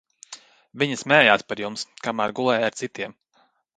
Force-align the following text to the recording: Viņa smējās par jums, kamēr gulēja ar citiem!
Viņa 0.83 0.95
smējās 1.01 1.45
par 1.51 1.61
jums, 1.65 1.85
kamēr 2.07 2.33
gulēja 2.41 2.71
ar 2.73 2.77
citiem! 2.81 3.15